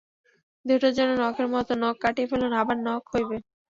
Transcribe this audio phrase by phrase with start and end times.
[0.65, 3.37] দেহটা যেন নখের মত, নখ কাটিয়া ফেলুন, আবার নখ হইবে।